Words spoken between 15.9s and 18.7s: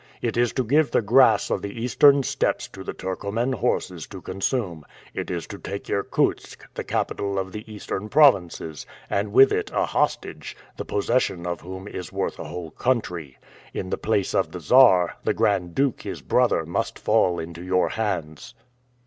his brother must fall into your hands."